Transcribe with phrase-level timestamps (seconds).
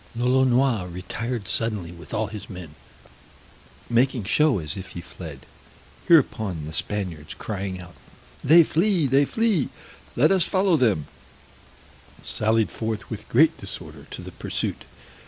[0.15, 2.73] Lolonois retired suddenly with all his men,
[3.87, 5.45] making show as if he fled;
[6.07, 7.93] hereupon the Spaniards crying out
[8.43, 9.69] "They flee, they flee,
[10.15, 11.05] let us follow them,"
[12.19, 14.85] sallied forth with great disorder to the pursuit.